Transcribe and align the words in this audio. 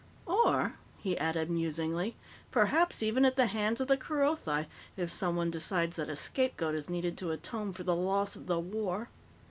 Or," 0.25 0.77
he 0.97 1.15
added 1.19 1.51
musingly, 1.51 2.15
"perhaps 2.49 3.03
even 3.03 3.23
at 3.23 3.35
the 3.35 3.45
hands 3.45 3.79
of 3.79 3.87
the 3.87 3.97
Kerothi, 3.97 4.65
if 4.97 5.11
someone 5.13 5.51
decides 5.51 5.95
that 5.97 6.09
a 6.09 6.15
scapegoat 6.15 6.73
is 6.73 6.89
needed 6.89 7.19
to 7.19 7.29
atone 7.29 7.71
for 7.71 7.83
the 7.83 7.95
loss 7.95 8.35
of 8.35 8.47
the 8.47 8.59
war." 8.59 9.09